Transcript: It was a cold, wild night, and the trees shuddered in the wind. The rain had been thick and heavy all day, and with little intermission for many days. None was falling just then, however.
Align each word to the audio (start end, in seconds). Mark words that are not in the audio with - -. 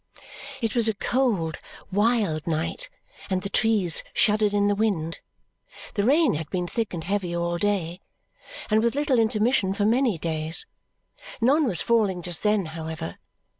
It 0.63 0.73
was 0.73 0.87
a 0.87 0.95
cold, 0.95 1.59
wild 1.91 2.47
night, 2.47 2.89
and 3.29 3.43
the 3.43 3.51
trees 3.51 4.03
shuddered 4.15 4.51
in 4.51 4.65
the 4.65 4.73
wind. 4.73 5.19
The 5.93 6.03
rain 6.03 6.33
had 6.33 6.49
been 6.49 6.65
thick 6.65 6.91
and 6.95 7.03
heavy 7.03 7.35
all 7.35 7.59
day, 7.59 8.01
and 8.71 8.81
with 8.81 8.95
little 8.95 9.19
intermission 9.19 9.75
for 9.75 9.85
many 9.85 10.17
days. 10.17 10.65
None 11.39 11.67
was 11.67 11.83
falling 11.83 12.23
just 12.23 12.41
then, 12.41 12.65
however. 12.73 13.17